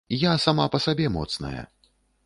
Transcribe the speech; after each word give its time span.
Я 0.21 0.31
сама 0.45 0.65
па 0.75 0.81
сабе 0.87 1.13
моцная. 1.19 1.61